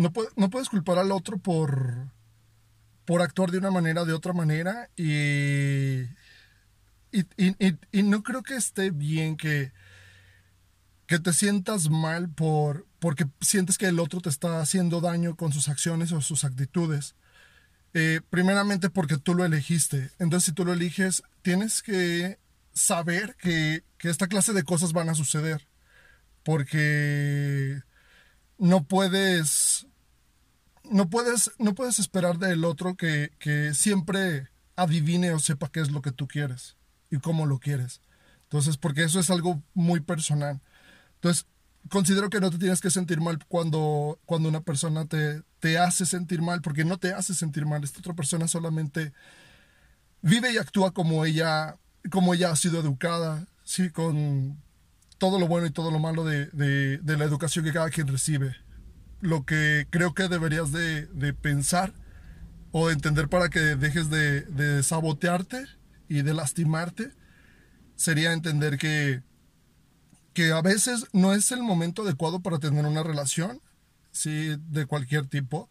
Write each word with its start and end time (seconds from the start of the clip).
no, 0.00 0.12
no 0.36 0.50
puedes 0.50 0.68
culpar 0.68 0.98
al 0.98 1.12
otro 1.12 1.38
por, 1.38 2.10
por 3.04 3.22
actuar 3.22 3.50
de 3.50 3.58
una 3.58 3.70
manera, 3.70 4.04
de 4.04 4.12
otra 4.12 4.32
manera, 4.32 4.88
y, 4.96 6.02
y, 7.12 8.02
no 8.02 8.22
creo 8.22 8.42
que 8.42 8.56
esté 8.56 8.90
bien 8.90 9.36
que, 9.36 9.72
que 11.06 11.18
te 11.18 11.32
sientas 11.32 11.90
mal 11.90 12.28
por, 12.30 12.86
porque 12.98 13.26
sientes 13.40 13.78
que 13.78 13.86
el 13.86 13.98
otro 13.98 14.20
te 14.20 14.28
está 14.28 14.60
haciendo 14.60 15.00
daño 15.00 15.36
con 15.36 15.52
sus 15.52 15.68
acciones 15.68 16.12
o 16.12 16.20
sus 16.20 16.44
actitudes. 16.44 17.14
Eh, 17.92 18.20
primeramente 18.30 18.88
porque 18.88 19.18
tú 19.18 19.34
lo 19.34 19.44
elegiste. 19.44 20.10
Entonces, 20.18 20.44
si 20.44 20.52
tú 20.52 20.64
lo 20.64 20.72
eliges, 20.72 21.22
tienes 21.42 21.82
que 21.82 22.38
saber 22.72 23.36
que, 23.36 23.82
esta 24.02 24.28
clase 24.28 24.52
de 24.52 24.62
cosas 24.62 24.92
van 24.92 25.08
a 25.08 25.14
suceder. 25.14 25.66
Porque 26.44 27.82
no 28.58 28.84
puedes. 28.84 29.69
No 30.90 31.08
puedes, 31.08 31.52
no 31.58 31.74
puedes 31.74 31.98
esperar 31.98 32.38
del 32.38 32.64
otro 32.64 32.96
que, 32.96 33.30
que 33.38 33.72
siempre 33.74 34.48
adivine 34.76 35.32
o 35.32 35.38
sepa 35.38 35.70
qué 35.70 35.80
es 35.80 35.90
lo 35.90 36.02
que 36.02 36.12
tú 36.12 36.26
quieres 36.26 36.76
y 37.10 37.18
cómo 37.18 37.46
lo 37.46 37.58
quieres. 37.58 38.02
Entonces, 38.42 38.76
porque 38.76 39.04
eso 39.04 39.20
es 39.20 39.30
algo 39.30 39.62
muy 39.74 40.00
personal. 40.00 40.60
Entonces, 41.14 41.46
considero 41.88 42.30
que 42.30 42.40
no 42.40 42.50
te 42.50 42.58
tienes 42.58 42.80
que 42.80 42.90
sentir 42.90 43.20
mal 43.20 43.38
cuando, 43.46 44.18
cuando 44.26 44.48
una 44.48 44.60
persona 44.60 45.06
te, 45.06 45.42
te 45.60 45.78
hace 45.78 46.04
sentir 46.06 46.42
mal, 46.42 46.60
porque 46.60 46.84
no 46.84 46.98
te 46.98 47.12
hace 47.12 47.34
sentir 47.34 47.66
mal. 47.66 47.84
Esta 47.84 48.00
otra 48.00 48.14
persona 48.14 48.48
solamente 48.48 49.12
vive 50.22 50.52
y 50.52 50.58
actúa 50.58 50.92
como 50.92 51.24
ella, 51.24 51.76
como 52.10 52.34
ella 52.34 52.50
ha 52.50 52.56
sido 52.56 52.80
educada, 52.80 53.46
sí, 53.64 53.90
con 53.90 54.60
todo 55.18 55.38
lo 55.38 55.46
bueno 55.46 55.66
y 55.66 55.70
todo 55.70 55.90
lo 55.90 55.98
malo 55.98 56.24
de, 56.24 56.46
de, 56.46 57.16
la 57.16 57.24
educación 57.24 57.64
que 57.64 57.72
cada 57.72 57.90
quien 57.90 58.08
recibe. 58.08 58.56
Lo 59.20 59.44
que 59.44 59.86
creo 59.90 60.14
que 60.14 60.28
deberías 60.28 60.72
de, 60.72 61.06
de 61.06 61.32
pensar 61.34 61.92
o 62.72 62.90
entender 62.90 63.28
para 63.28 63.48
que 63.48 63.60
dejes 63.60 64.10
de, 64.10 64.42
de 64.42 64.82
sabotearte 64.82 65.66
y 66.08 66.22
de 66.22 66.34
lastimarte 66.34 67.12
sería 67.96 68.32
entender 68.32 68.78
que 68.78 69.22
que 70.32 70.52
a 70.52 70.62
veces 70.62 71.06
no 71.12 71.34
es 71.34 71.50
el 71.52 71.62
momento 71.62 72.02
adecuado 72.02 72.40
para 72.40 72.58
tener 72.58 72.86
una 72.86 73.02
relación, 73.02 73.60
sí, 74.12 74.56
de 74.68 74.86
cualquier 74.86 75.26
tipo. 75.26 75.68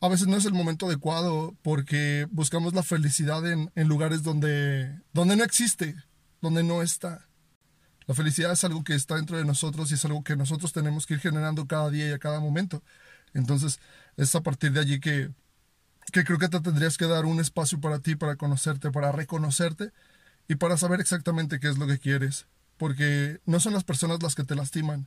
A 0.00 0.08
veces 0.08 0.26
no 0.26 0.36
es 0.36 0.44
el 0.44 0.52
momento 0.52 0.86
adecuado 0.86 1.56
porque 1.62 2.26
buscamos 2.30 2.74
la 2.74 2.82
felicidad 2.82 3.42
en, 3.50 3.70
lugares 3.88 4.22
donde, 4.22 5.00
donde 5.12 5.36
no 5.36 5.44
existe, 5.44 5.94
donde 6.40 6.64
no 6.64 6.82
está. 6.82 7.28
La 8.06 8.14
felicidad 8.14 8.52
es 8.52 8.64
algo 8.64 8.84
que 8.84 8.94
está 8.94 9.16
dentro 9.16 9.36
de 9.36 9.44
nosotros 9.44 9.90
y 9.90 9.94
es 9.94 10.04
algo 10.04 10.24
que 10.24 10.36
nosotros 10.36 10.72
tenemos 10.72 11.06
que 11.06 11.14
ir 11.14 11.20
generando 11.20 11.66
cada 11.66 11.90
día 11.90 12.08
y 12.08 12.12
a 12.12 12.18
cada 12.18 12.40
momento. 12.40 12.82
Entonces, 13.34 13.80
es 14.16 14.34
a 14.34 14.42
partir 14.42 14.72
de 14.72 14.80
allí 14.80 15.00
que, 15.00 15.30
que 16.12 16.24
creo 16.24 16.38
que 16.38 16.48
te 16.48 16.60
tendrías 16.60 16.98
que 16.98 17.06
dar 17.06 17.24
un 17.24 17.40
espacio 17.40 17.80
para 17.80 18.00
ti, 18.00 18.16
para 18.16 18.36
conocerte, 18.36 18.90
para 18.90 19.12
reconocerte 19.12 19.92
y 20.48 20.56
para 20.56 20.76
saber 20.76 21.00
exactamente 21.00 21.60
qué 21.60 21.68
es 21.68 21.78
lo 21.78 21.86
que 21.86 21.98
quieres 21.98 22.46
porque 22.82 23.40
no 23.46 23.60
son 23.60 23.74
las 23.74 23.84
personas 23.84 24.24
las 24.24 24.34
que 24.34 24.42
te 24.42 24.56
lastiman, 24.56 25.06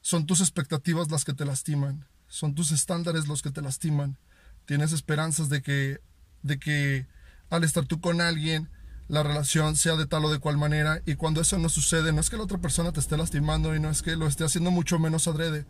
son 0.00 0.24
tus 0.24 0.40
expectativas 0.40 1.10
las 1.10 1.26
que 1.26 1.34
te 1.34 1.44
lastiman, 1.44 2.06
son 2.28 2.54
tus 2.54 2.72
estándares 2.72 3.28
los 3.28 3.42
que 3.42 3.50
te 3.50 3.60
lastiman. 3.60 4.16
Tienes 4.64 4.92
esperanzas 4.92 5.50
de 5.50 5.60
que, 5.60 6.00
de 6.42 6.58
que 6.58 7.06
al 7.50 7.62
estar 7.62 7.84
tú 7.84 8.00
con 8.00 8.22
alguien, 8.22 8.70
la 9.08 9.22
relación 9.22 9.76
sea 9.76 9.96
de 9.96 10.06
tal 10.06 10.24
o 10.24 10.32
de 10.32 10.38
cual 10.38 10.56
manera, 10.56 11.02
y 11.06 11.14
cuando 11.16 11.40
eso 11.40 11.58
no 11.58 11.68
sucede, 11.68 12.12
no 12.12 12.20
es 12.20 12.30
que 12.30 12.36
la 12.36 12.44
otra 12.44 12.58
persona 12.58 12.92
te 12.92 13.00
esté 13.00 13.16
lastimando 13.16 13.74
y 13.74 13.80
no 13.80 13.90
es 13.90 14.02
que 14.02 14.16
lo 14.16 14.26
esté 14.26 14.44
haciendo 14.44 14.70
mucho 14.70 14.98
menos 14.98 15.28
adrede, 15.28 15.66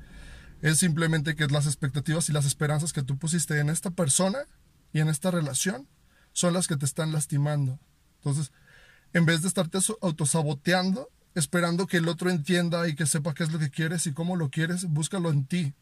es 0.63 0.79
simplemente 0.79 1.35
que 1.35 1.47
las 1.49 1.67
expectativas 1.67 2.29
y 2.29 2.33
las 2.33 2.47
esperanzas 2.47 2.93
que 2.93 3.03
tú 3.03 3.19
pusiste 3.19 3.59
en 3.59 3.69
esta 3.69 3.91
persona 3.91 4.39
y 4.93 5.01
en 5.01 5.09
esta 5.09 5.31
relación 5.31 5.89
son 6.33 6.55
las 6.55 6.67
que 6.67 6.77
te 6.77 6.87
están 6.87 7.13
lastimando. 7.13 7.79
Entonces, 8.17 8.53
en 9.13 9.27
vez 9.27 9.43
de 9.43 9.49
estarte 9.49 9.79
autosaboteando, 10.01 11.11
esperando 11.35 11.87
que 11.87 11.99
el 11.99 12.09
otro 12.09 12.31
entienda 12.31 12.89
y 12.89 12.95
que 12.95 13.07
sepa 13.07 13.35
qué 13.35 13.45
es 13.45 13.53
lo 13.53 13.59
que 13.59 13.71
quieres 13.71 14.07
y 14.07 14.13
cómo 14.13 14.37
lo 14.37 14.51
quieres, 14.51 14.87
búscalo 14.87 15.31
en 15.31 15.45
ti. 15.47 15.75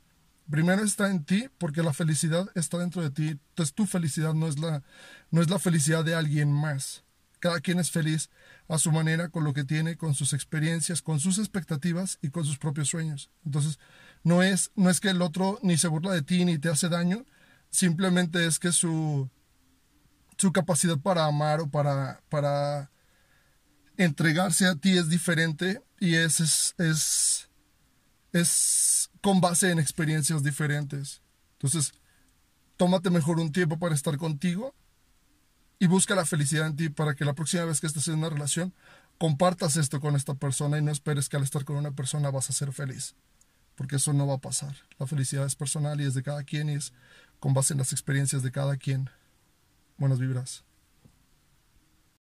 Primero 0.51 0.83
está 0.83 1.11
en 1.11 1.25
ti 1.25 1.49
porque 1.59 1.83
la 1.83 1.93
felicidad 1.93 2.51
está 2.55 2.79
dentro 2.79 3.03
de 3.03 3.11
ti. 3.11 3.29
Entonces 3.29 3.75
tu 3.75 3.87
felicidad 3.87 4.35
no 4.35 4.49
es 4.49 4.59
la, 4.59 4.83
no 5.31 5.41
es 5.41 5.49
la 5.49 5.59
felicidad 5.59 6.05
de 6.05 6.15
alguien 6.15 6.53
más. 6.53 7.05
Cada 7.43 7.61
quien 7.61 7.81
es 7.81 7.91
feliz 7.91 8.31
a 8.69 8.79
su 8.79 8.93
manera, 8.93 9.29
con 9.29 9.43
lo 9.43 9.53
que 9.53 9.65
tiene, 9.65 9.97
con 9.97 10.15
sus 10.15 10.33
experiencias, 10.33 11.03
con 11.03 11.19
sus 11.19 11.39
expectativas 11.39 12.21
y 12.23 12.29
con 12.29 12.45
sus 12.45 12.57
propios 12.57 12.89
sueños. 12.89 13.33
Entonces, 13.45 13.81
no 14.23 14.45
es, 14.45 14.71
no 14.77 14.89
es 14.91 15.01
que 15.01 15.09
el 15.09 15.21
otro 15.21 15.59
ni 15.61 15.77
se 15.77 15.89
burla 15.89 16.13
de 16.13 16.23
ti 16.23 16.45
ni 16.45 16.59
te 16.59 16.69
hace 16.69 16.89
daño, 16.89 17.27
simplemente 17.69 18.47
es 18.47 18.61
que 18.61 18.71
su, 18.71 19.29
su 20.39 20.53
capacidad 20.53 20.97
para 20.99 21.25
amar 21.25 21.63
o 21.63 21.69
para, 21.69 22.23
para 22.29 22.93
entregarse 23.97 24.69
a 24.69 24.77
ti 24.77 24.97
es 24.97 25.09
diferente 25.09 25.83
y 25.99 26.15
es, 26.15 26.39
es, 26.39 26.77
es, 26.79 27.51
es 28.33 29.11
con 29.21 29.41
base 29.41 29.73
en 29.73 29.81
experiencias 29.81 30.45
diferentes. 30.45 31.23
Entonces, 31.55 31.93
tómate 32.77 33.11
mejor 33.11 33.41
un 33.41 33.51
tiempo 33.51 33.81
para 33.81 33.97
estar 33.97 34.17
contigo 34.17 34.77
y 35.83 35.89
busca 35.89 36.15
la 36.15 36.25
felicidad 36.25 36.69
en 36.69 36.77
ti 36.77 36.91
para 36.91 37.17
que 37.17 37.25
la 37.25 37.35
próxima 37.35 37.65
vez 37.65 37.81
que 37.81 37.89
estés 37.89 38.07
en 38.07 38.19
una 38.19 38.31
relación 38.31 38.73
compartas 39.19 39.75
esto 39.75 39.99
con 40.01 40.15
esta 40.15 40.35
persona 40.35 40.79
y 40.79 40.83
no 40.83 40.93
esperes 40.93 41.29
que 41.29 41.37
al 41.37 41.43
estar 41.43 41.65
con 41.65 41.75
una 41.75 41.91
persona 41.91 42.31
vas 42.31 42.49
a 42.49 42.53
ser 42.53 42.73
feliz, 42.73 43.17
porque 43.75 43.97
eso 43.97 44.13
no 44.13 44.25
va 44.29 44.35
a 44.35 44.39
pasar. 44.39 44.77
La 45.01 45.09
felicidad 45.09 45.45
es 45.45 45.57
personal 45.57 46.01
y 46.01 46.05
es 46.05 46.15
de 46.15 46.23
cada 46.23 46.45
quien 46.45 46.69
y 46.69 46.75
es 46.75 46.93
con 47.41 47.53
base 47.53 47.75
en 47.75 47.79
las 47.79 47.91
experiencias 47.91 48.45
de 48.45 48.53
cada 48.53 48.77
quien. 48.77 49.11
Buenas 49.99 50.21
vibras. 50.21 50.63